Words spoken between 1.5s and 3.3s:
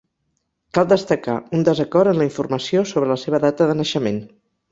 un desacord en la informació sobre la